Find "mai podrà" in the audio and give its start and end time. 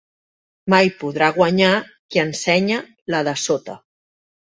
0.73-1.27